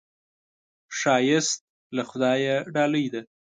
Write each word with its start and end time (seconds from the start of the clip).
ښایست 0.97 1.59
له 1.95 2.03
خدایه 2.09 2.55
ډالۍ 2.73 3.05
ده 3.13 3.21